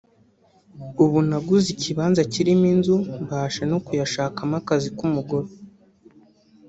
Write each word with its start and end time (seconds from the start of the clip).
ubu 1.03 1.17
naguze 1.29 1.67
ikibanza 1.75 2.21
kirimo 2.33 2.65
inzu 2.73 2.95
mbasha 3.23 3.61
no 3.71 3.77
kuyashakamo 3.85 4.55
akazi 4.61 4.89
k’umugore’’ 4.97 5.49